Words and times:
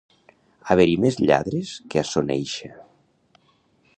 Haver-hi 0.75 0.95
més 1.03 1.19
lladres 1.25 1.75
que 1.93 2.01
a 2.03 2.05
Soneixa. 2.13 2.73